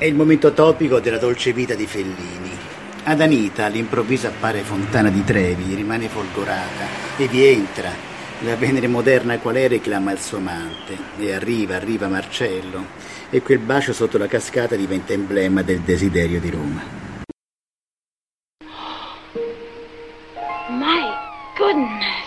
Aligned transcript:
È 0.00 0.06
il 0.06 0.14
momento 0.14 0.54
topico 0.54 0.98
della 0.98 1.18
dolce 1.18 1.52
vita 1.52 1.74
di 1.74 1.86
Fellini. 1.86 2.50
Ad 3.04 3.20
Anita 3.20 3.66
all'improvviso 3.66 4.28
appare 4.28 4.60
Fontana 4.60 5.10
di 5.10 5.22
Trevi, 5.24 5.74
rimane 5.74 6.08
folgorata 6.08 6.86
e 7.18 7.28
vi 7.28 7.44
entra. 7.44 7.90
La 8.46 8.56
Venere 8.56 8.86
moderna 8.86 9.38
qual 9.38 9.56
è 9.56 9.68
reclama 9.68 10.12
il 10.12 10.18
suo 10.18 10.38
amante 10.38 10.96
e 11.18 11.34
arriva, 11.34 11.76
arriva 11.76 12.08
Marcello 12.08 12.82
e 13.28 13.42
quel 13.42 13.58
bacio 13.58 13.92
sotto 13.92 14.16
la 14.16 14.26
cascata 14.26 14.74
diventa 14.74 15.12
emblema 15.12 15.60
del 15.60 15.80
desiderio 15.80 16.40
di 16.40 16.48
Roma. 16.48 16.82
My 20.70 21.12
goodness. 21.58 22.19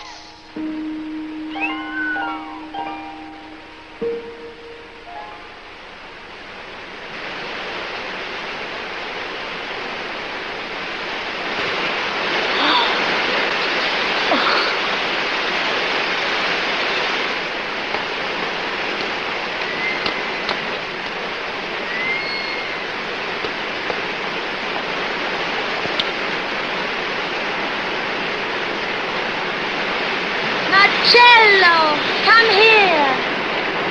Marcello, 31.04 31.98
come 32.24 32.50
here. 32.54 33.18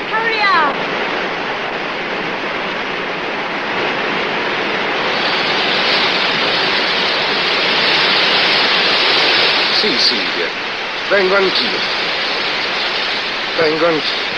Hurry 0.09 0.41
up. 0.41 0.75
Sì, 9.79 9.95
Silvia. 9.99 10.47
Vengo 11.09 11.35
anch'io. 11.35 11.79
Vengo 13.59 13.85
anch'io. 13.85 14.31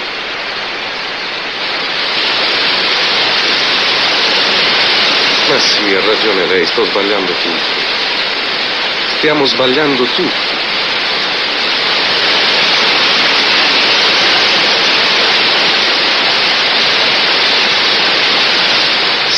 Ma 5.47 5.59
sì, 5.59 5.95
ha 5.95 6.05
ragione 6.05 6.45
lei, 6.47 6.65
sto 6.65 6.83
sbagliando 6.83 7.31
tutto. 7.31 7.83
Stiamo 9.19 9.45
sbagliando 9.45 10.03
tutto. 10.03 10.64